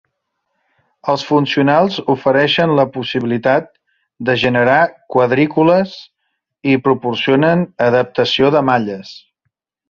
[1.11, 3.67] Els funcionals ofereixen la possibilitat
[4.29, 4.79] de generar
[5.17, 5.93] quadrícules
[6.73, 9.15] i proporcionen adaptació de malles.